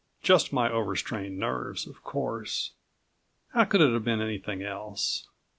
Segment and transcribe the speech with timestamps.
[0.23, 2.71] Just my over strained nerves, of course.
[3.53, 5.27] How could it have been anything else?